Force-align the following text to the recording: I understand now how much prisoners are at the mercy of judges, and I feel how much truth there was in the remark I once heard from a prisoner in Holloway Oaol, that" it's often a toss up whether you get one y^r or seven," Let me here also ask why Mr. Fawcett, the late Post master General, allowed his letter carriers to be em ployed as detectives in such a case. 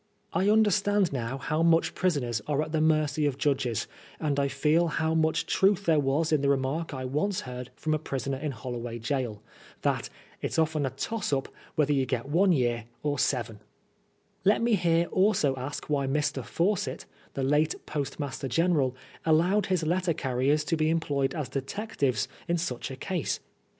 I 0.33 0.49
understand 0.49 1.13
now 1.13 1.37
how 1.37 1.61
much 1.61 1.93
prisoners 1.93 2.41
are 2.47 2.63
at 2.63 2.71
the 2.71 2.81
mercy 2.81 3.27
of 3.27 3.37
judges, 3.37 3.87
and 4.19 4.39
I 4.39 4.47
feel 4.47 4.87
how 4.87 5.13
much 5.13 5.45
truth 5.45 5.85
there 5.85 5.99
was 5.99 6.31
in 6.31 6.41
the 6.41 6.49
remark 6.49 6.91
I 6.91 7.05
once 7.05 7.41
heard 7.41 7.69
from 7.75 7.93
a 7.93 7.99
prisoner 7.99 8.39
in 8.39 8.51
Holloway 8.51 8.97
Oaol, 8.97 9.41
that" 9.83 10.09
it's 10.41 10.57
often 10.57 10.87
a 10.87 10.89
toss 10.89 11.31
up 11.31 11.49
whether 11.75 11.93
you 11.93 12.07
get 12.07 12.27
one 12.27 12.51
y^r 12.51 12.85
or 13.03 13.19
seven," 13.19 13.59
Let 14.43 14.63
me 14.63 14.73
here 14.73 15.05
also 15.11 15.55
ask 15.55 15.87
why 15.87 16.07
Mr. 16.07 16.43
Fawcett, 16.43 17.05
the 17.35 17.43
late 17.43 17.75
Post 17.85 18.19
master 18.19 18.47
General, 18.47 18.95
allowed 19.23 19.67
his 19.67 19.83
letter 19.85 20.15
carriers 20.15 20.63
to 20.63 20.75
be 20.75 20.89
em 20.89 20.99
ployed 20.99 21.35
as 21.35 21.47
detectives 21.47 22.27
in 22.47 22.57
such 22.57 22.89
a 22.89 22.95
case. 22.95 23.39